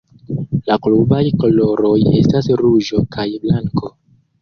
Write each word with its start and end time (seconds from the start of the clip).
La 0.69 0.77
klubaj 0.85 1.19
koloroj 1.45 1.93
estas 2.23 2.53
ruĝo 2.65 3.07
kaj 3.19 3.31
blanko. 3.49 3.97